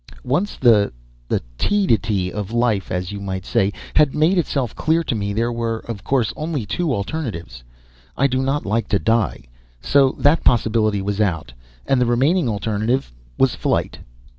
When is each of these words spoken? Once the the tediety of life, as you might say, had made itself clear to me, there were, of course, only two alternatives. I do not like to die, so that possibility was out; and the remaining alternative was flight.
Once 0.23 0.57
the 0.57 0.91
the 1.27 1.43
tediety 1.59 2.31
of 2.31 2.51
life, 2.51 2.91
as 2.91 3.11
you 3.11 3.19
might 3.19 3.45
say, 3.45 3.71
had 3.95 4.15
made 4.15 4.35
itself 4.39 4.75
clear 4.75 5.03
to 5.03 5.13
me, 5.13 5.31
there 5.31 5.53
were, 5.53 5.77
of 5.87 6.03
course, 6.03 6.33
only 6.35 6.65
two 6.65 6.91
alternatives. 6.91 7.63
I 8.17 8.25
do 8.25 8.41
not 8.41 8.65
like 8.65 8.87
to 8.87 8.97
die, 8.97 9.43
so 9.79 10.15
that 10.17 10.43
possibility 10.43 11.03
was 11.03 11.21
out; 11.21 11.53
and 11.85 12.01
the 12.01 12.07
remaining 12.07 12.49
alternative 12.49 13.13
was 13.37 13.53
flight. 13.53 13.99